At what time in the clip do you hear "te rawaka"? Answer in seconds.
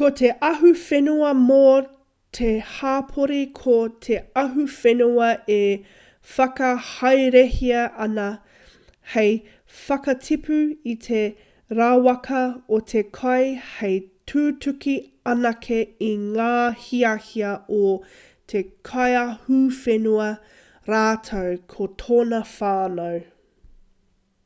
11.08-12.44